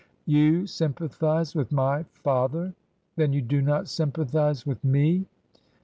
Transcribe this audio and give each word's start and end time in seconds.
"You 0.25 0.65
sympathize 0.65 1.53
with 1.53 1.71
my 1.71 2.05
father? 2.23 2.73
Then 3.17 3.33
you 3.33 3.41
do 3.43 3.61
not 3.61 3.87
sympathize 3.87 4.65
with 4.65 4.83
me 4.83 5.27